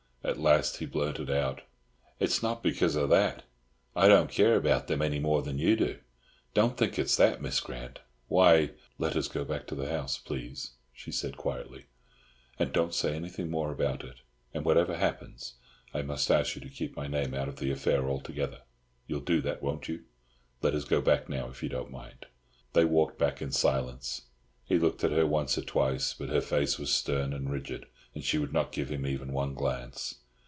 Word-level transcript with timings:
At 0.23 0.37
last 0.37 0.77
he 0.77 0.85
blurted 0.85 1.31
out: 1.31 1.63
"It's 2.19 2.43
not 2.43 2.61
because 2.61 2.95
of 2.95 3.09
that. 3.09 3.43
I 3.95 4.07
don't 4.07 4.29
care 4.29 4.55
about 4.55 4.85
them 4.85 5.01
any 5.01 5.17
more 5.17 5.41
than 5.41 5.57
you 5.57 5.75
do. 5.75 5.97
Don't 6.53 6.77
think 6.77 6.99
it's 6.99 7.17
that, 7.17 7.41
Miss 7.41 7.59
Grant. 7.59 8.01
Why—" 8.27 8.69
"Let 8.99 9.15
us 9.15 9.27
go 9.27 9.43
back 9.43 9.65
to 9.67 9.75
the 9.75 9.89
house, 9.89 10.19
please," 10.19 10.73
she 10.93 11.11
said 11.11 11.37
quietly, 11.37 11.87
"and 12.59 12.71
don't 12.71 12.93
say 12.93 13.15
anything 13.15 13.49
more 13.49 13.71
about 13.71 14.03
it. 14.03 14.17
And 14.53 14.63
whatever 14.63 14.95
happens, 14.95 15.55
I 15.91 16.03
must 16.03 16.29
ask 16.29 16.53
you 16.53 16.61
to 16.61 16.69
keep 16.69 16.95
my 16.95 17.07
name 17.07 17.33
out 17.33 17.47
of 17.49 17.55
the 17.57 17.71
affair 17.71 18.07
altogether. 18.07 18.61
You'll 19.07 19.21
do 19.21 19.41
that, 19.41 19.63
won't 19.63 19.87
you? 19.89 20.05
Let 20.61 20.75
us 20.75 20.85
go 20.85 21.01
back 21.01 21.29
now, 21.29 21.49
if 21.49 21.63
you 21.63 21.67
don't 21.67 21.89
mind." 21.91 22.27
They 22.73 22.85
walked 22.85 23.17
back 23.17 23.41
in 23.41 23.51
silence. 23.51 24.27
He 24.65 24.77
looked 24.77 25.03
at 25.03 25.11
her 25.11 25.25
once 25.25 25.57
or 25.57 25.63
twice, 25.63 26.13
but 26.13 26.29
her 26.29 26.41
face 26.41 26.77
was 26.79 26.93
stern 26.93 27.33
and 27.33 27.51
rigid, 27.51 27.87
and 28.13 28.25
she 28.25 28.37
would 28.37 28.51
not 28.51 28.73
give 28.73 28.89
him 28.91 29.05
even 29.07 29.31
one 29.31 29.53
glance. 29.53 30.15